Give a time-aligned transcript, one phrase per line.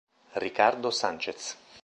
[0.33, 1.53] Ricardo Sánchez